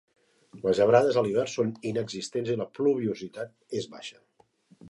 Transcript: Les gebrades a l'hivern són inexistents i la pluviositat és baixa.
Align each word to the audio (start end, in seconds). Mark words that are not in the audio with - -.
Les 0.61 0.77
gebrades 0.79 1.19
a 1.21 1.23
l'hivern 1.27 1.51
són 1.55 1.69
inexistents 1.91 2.51
i 2.53 2.55
la 2.63 2.67
pluviositat 2.79 3.79
és 3.83 3.89
baixa. 3.97 4.19